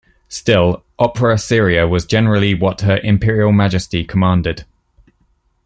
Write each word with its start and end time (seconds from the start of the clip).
Still, 0.29 0.83
opera 0.97 1.37
seria 1.37 1.87
was 1.87 2.07
generally 2.07 2.55
what 2.55 2.81
her 2.81 2.97
imperial 3.03 3.51
majesty 3.51 4.03
commanded. 4.03 4.65